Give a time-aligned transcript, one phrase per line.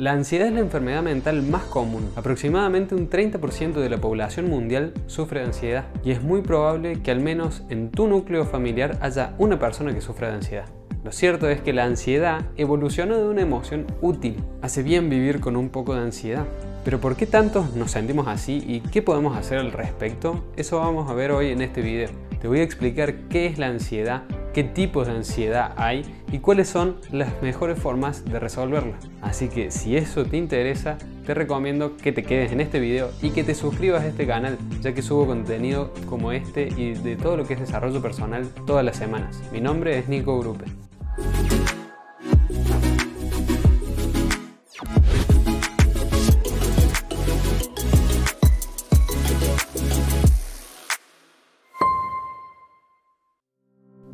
[0.00, 2.10] La ansiedad es la enfermedad mental más común.
[2.16, 7.10] Aproximadamente un 30% de la población mundial sufre de ansiedad y es muy probable que
[7.10, 10.64] al menos en tu núcleo familiar haya una persona que sufra de ansiedad.
[11.04, 14.42] Lo cierto es que la ansiedad evolucionó de una emoción útil.
[14.62, 16.46] Hace bien vivir con un poco de ansiedad.
[16.82, 20.46] Pero ¿por qué tantos nos sentimos así y qué podemos hacer al respecto?
[20.56, 22.08] Eso vamos a ver hoy en este video.
[22.40, 24.22] Te voy a explicar qué es la ansiedad,
[24.52, 28.96] qué tipos de ansiedad hay y cuáles son las mejores formas de resolverla.
[29.20, 33.30] Así que si eso te interesa, te recomiendo que te quedes en este video y
[33.30, 37.36] que te suscribas a este canal, ya que subo contenido como este y de todo
[37.36, 39.40] lo que es desarrollo personal todas las semanas.
[39.52, 40.64] Mi nombre es Nico Grupe.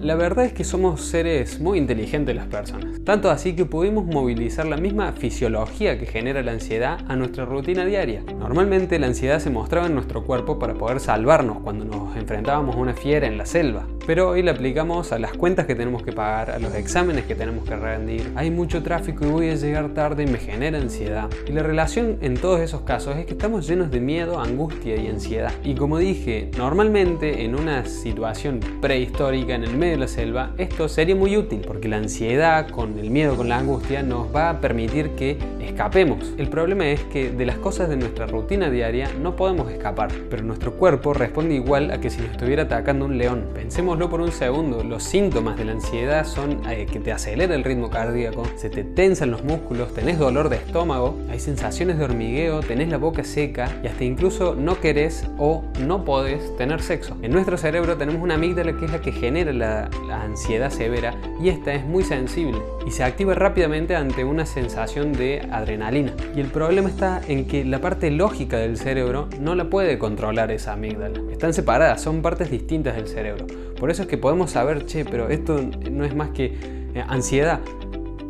[0.00, 4.64] La verdad es que somos seres muy inteligentes las personas, tanto así que pudimos movilizar
[4.64, 8.22] la misma fisiología que genera la ansiedad a nuestra rutina diaria.
[8.38, 12.78] Normalmente la ansiedad se mostraba en nuestro cuerpo para poder salvarnos cuando nos enfrentábamos a
[12.78, 16.12] una fiera en la selva, pero hoy la aplicamos a las cuentas que tenemos que
[16.12, 18.32] pagar, a los exámenes que tenemos que rendir.
[18.36, 21.28] Hay mucho tráfico y voy a llegar tarde y me genera ansiedad.
[21.46, 25.08] Y la relación en todos esos casos es que estamos llenos de miedo, angustia y
[25.08, 25.52] ansiedad.
[25.62, 30.88] Y como dije, normalmente en una situación prehistórica en el medio de la selva, esto
[30.88, 34.60] sería muy útil porque la ansiedad con el miedo, con la angustia, nos va a
[34.60, 36.32] permitir que escapemos.
[36.38, 40.42] El problema es que de las cosas de nuestra rutina diaria no podemos escapar, pero
[40.42, 43.46] nuestro cuerpo responde igual a que si nos estuviera atacando un león.
[43.54, 47.64] Pensémoslo por un segundo, los síntomas de la ansiedad son eh, que te acelera el
[47.64, 52.60] ritmo cardíaco, se te tensan los músculos, tenés dolor de estómago, hay sensaciones de hormigueo,
[52.60, 57.16] tenés la boca seca y hasta incluso no querés o no podés tener sexo.
[57.22, 61.14] En nuestro cerebro tenemos una amígdala que es la que genera la la, ansiedad severa
[61.40, 66.14] y esta es muy sensible y se activa rápidamente ante una sensación de adrenalina.
[66.34, 70.50] Y el problema está en que la parte lógica del cerebro no la puede controlar
[70.50, 71.20] esa amígdala.
[71.32, 73.46] Están separadas, son partes distintas del cerebro.
[73.78, 75.60] Por eso es que podemos saber, che, pero esto
[75.90, 76.56] no es más que
[76.94, 77.60] eh, ansiedad.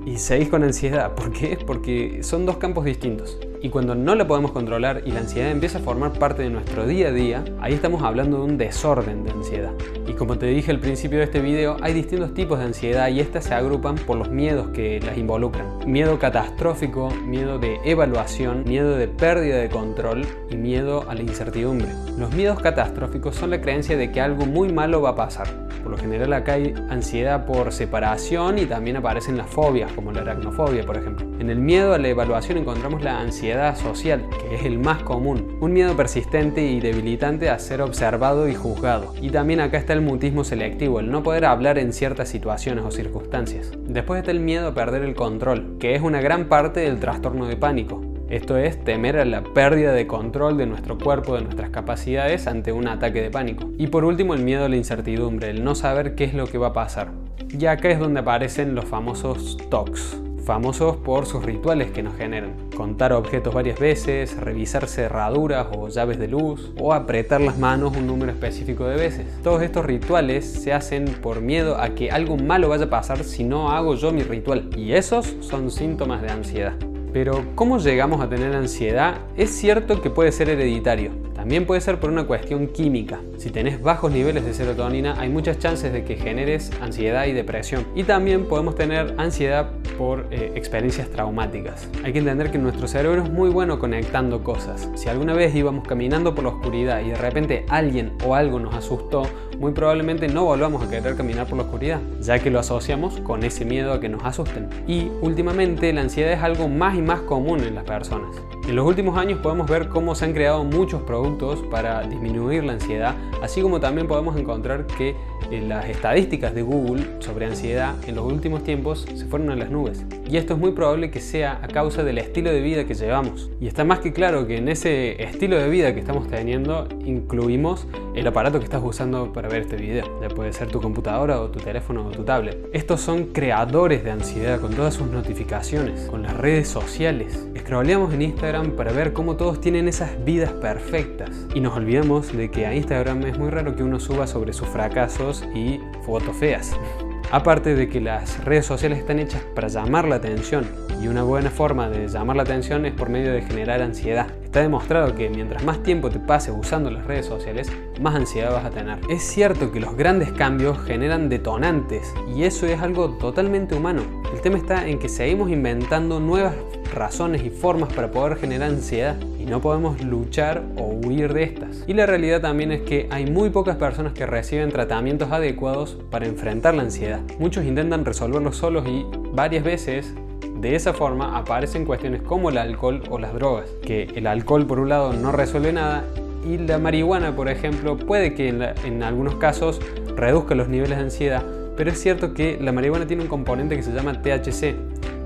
[0.06, 1.14] Y seguís con ansiedad.
[1.14, 1.58] ¿Por qué?
[1.66, 3.38] Porque son dos campos distintos.
[3.62, 6.87] Y cuando no la podemos controlar y la ansiedad empieza a formar parte de nuestro
[6.87, 9.72] día a día, ahí estamos hablando de un desorden de ansiedad.
[10.06, 13.21] Y como te dije al principio de este video, hay distintos tipos de ansiedad y
[13.21, 15.66] estas se agrupan por los miedos que las involucran.
[15.87, 21.88] Miedo catastrófico, miedo de evaluación, miedo de pérdida de control y miedo a la incertidumbre.
[22.16, 25.48] Los miedos catastróficos son la creencia de que algo muy malo va a pasar.
[25.82, 30.21] Por lo general acá hay ansiedad por separación y también aparecen las fobias, como la
[30.21, 31.27] aracnofobia, por ejemplo.
[31.38, 35.56] En el miedo a la evaluación encontramos la ansiedad social, que es el más común,
[35.60, 39.14] un miedo persistente y debilitante a ser observado y juzgado.
[39.20, 42.90] Y también acá está el mutismo selectivo, el no poder hablar en ciertas situaciones o
[42.90, 43.72] circunstancias.
[43.86, 47.46] Después está el miedo a perder el control, que es una gran parte del trastorno
[47.46, 48.02] de pánico.
[48.28, 52.70] Esto es temer a la pérdida de control de nuestro cuerpo, de nuestras capacidades ante
[52.70, 53.70] un ataque de pánico.
[53.76, 56.56] Y por último el miedo a la incertidumbre, el no saber qué es lo que
[56.56, 57.10] va a pasar.
[57.48, 60.16] Y acá es donde aparecen los famosos TOCs,
[60.50, 62.56] famosos por sus rituales que nos generan.
[62.76, 68.08] Contar objetos varias veces, revisar cerraduras o llaves de luz, o apretar las manos un
[68.08, 69.26] número específico de veces.
[69.44, 73.44] Todos estos rituales se hacen por miedo a que algo malo vaya a pasar si
[73.44, 74.68] no hago yo mi ritual.
[74.76, 76.74] Y esos son síntomas de ansiedad.
[77.12, 79.18] Pero ¿cómo llegamos a tener ansiedad?
[79.36, 81.12] Es cierto que puede ser hereditario.
[81.40, 83.18] También puede ser por una cuestión química.
[83.38, 87.86] Si tenés bajos niveles de serotonina, hay muchas chances de que generes ansiedad y depresión.
[87.94, 91.86] Y también podemos tener ansiedad por eh, experiencias traumáticas.
[92.02, 94.88] Hay que entender que nuestro cerebro es muy bueno conectando cosas.
[94.94, 98.74] Si alguna vez íbamos caminando por la oscuridad y de repente alguien o algo nos
[98.74, 99.24] asustó,
[99.60, 103.44] muy probablemente no volvamos a querer caminar por la oscuridad, ya que lo asociamos con
[103.44, 104.71] ese miedo a que nos asusten.
[104.88, 108.34] Y últimamente la ansiedad es algo más y más común en las personas.
[108.66, 112.72] En los últimos años podemos ver cómo se han creado muchos productos para disminuir la
[112.72, 115.15] ansiedad, así como también podemos encontrar que
[115.50, 119.71] eh, las estadísticas de Google sobre ansiedad en los últimos tiempos se fueron a las
[119.71, 120.06] nubes.
[120.27, 123.51] Y esto es muy probable que sea a causa del estilo de vida que llevamos.
[123.60, 127.86] Y está más que claro que en ese estilo de vida que estamos teniendo incluimos
[128.15, 130.20] el aparato que estás usando para este video.
[130.20, 132.68] Ya puede ser tu computadora o tu teléfono o tu tablet.
[132.72, 137.47] Estos son creadores de ansiedad con todas sus notificaciones, con las redes sociales.
[137.58, 141.30] Scrolleamos en Instagram para ver cómo todos tienen esas vidas perfectas.
[141.54, 144.68] Y nos olvidamos de que a Instagram es muy raro que uno suba sobre sus
[144.68, 146.76] fracasos y fotos feas.
[147.30, 150.66] Aparte de que las redes sociales están hechas para llamar la atención,
[151.00, 154.26] Y una buena forma de llamar la atención es por medio de generar ansiedad.
[154.44, 158.66] Está demostrado que mientras más tiempo te pases usando las redes sociales, más ansiedad vas
[158.66, 158.98] a tener.
[159.08, 164.02] Es cierto que los grandes cambios generan detonantes y eso es algo totalmente humano.
[164.34, 166.54] El tema está en que seguimos inventando nuevas
[166.92, 171.84] razones y formas para poder generar ansiedad y no podemos luchar o huir de estas.
[171.86, 176.26] Y la realidad también es que hay muy pocas personas que reciben tratamientos adecuados para
[176.26, 177.20] enfrentar la ansiedad.
[177.38, 180.12] Muchos intentan resolverlo solos y varias veces
[180.56, 184.78] de esa forma aparecen cuestiones como el alcohol o las drogas, que el alcohol por
[184.78, 186.04] un lado no resuelve nada
[186.44, 189.80] y la marihuana, por ejemplo, puede que en, algunos casos
[190.16, 191.42] reduzca los niveles de ansiedad,
[191.76, 194.74] pero es cierto que la marihuana tiene un componente que se llama THC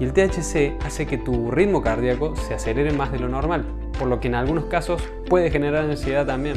[0.01, 3.65] y el THC hace que tu ritmo cardíaco se acelere más de lo normal,
[3.99, 6.57] por lo que en algunos casos puede generar ansiedad también.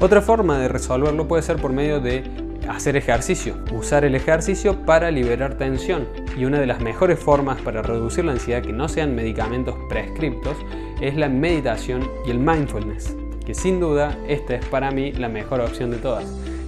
[0.00, 2.22] Otra forma de resolverlo puede ser por medio de
[2.68, 6.06] hacer ejercicio, usar el ejercicio para liberar tensión.
[6.36, 10.56] Y una de las mejores formas para reducir la ansiedad que no sean medicamentos prescriptos
[11.00, 13.16] es la meditación y el mindfulness,
[13.46, 16.24] que sin duda esta es para mí la mejor opción de todas.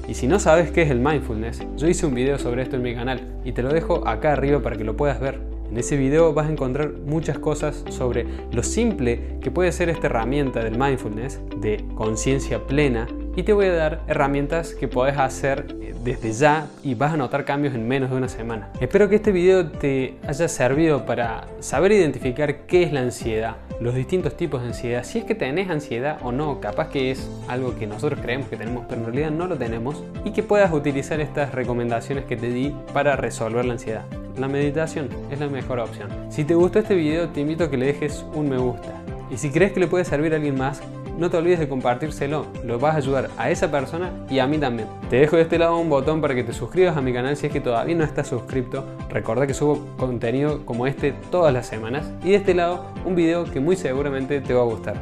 [0.09, 2.83] Y si no sabes qué es el mindfulness, yo hice un video sobre esto en
[2.83, 5.39] mi canal y te lo dejo acá arriba para que lo puedas ver.
[5.71, 10.09] En ese video vas a encontrar muchas cosas sobre lo simple que puede ser esta
[10.09, 15.77] herramienta del mindfulness, de conciencia plena, y te voy a dar herramientas que puedes hacer
[15.81, 18.71] eh, desde ya y vas a notar cambios en menos de una semana.
[18.81, 23.95] Espero que este video te haya servido para saber identificar qué es la ansiedad, los
[23.95, 27.77] distintos tipos de ansiedad, si es que tenés ansiedad o no, capaz que es algo
[27.79, 31.21] que nosotros creemos que tenemos pero en realidad no lo tenemos y que puedas utilizar
[31.21, 34.05] estas recomendaciones que te di para resolver la ansiedad.
[34.39, 36.09] La meditación es la mejor opción.
[36.31, 38.93] Si te gustó este video te invito a que le dejes un me gusta
[39.31, 40.83] y si crees que le puede servir a alguien más,
[41.21, 44.57] no te olvides de compartírselo, lo vas a ayudar a esa persona y a mí
[44.57, 44.89] también.
[45.11, 47.47] Te dejo de este lado un botón para que te suscribas a mi canal si
[47.47, 48.87] es que todavía no estás suscrito.
[49.11, 53.45] Recuerda que subo contenido como este todas las semanas y de este lado un video
[53.45, 54.97] que muy seguramente te va a gustar.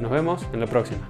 [0.00, 1.06] Nos vemos en la próxima.